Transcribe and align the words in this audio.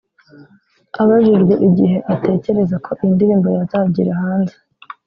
Abajijwe 1.01 1.53
igihe 1.67 1.97
atekereza 2.13 2.75
ko 2.85 2.89
iyi 3.01 3.07
ndirimbo 3.15 3.47
yazagira 3.57 4.11
hanze 4.21 4.55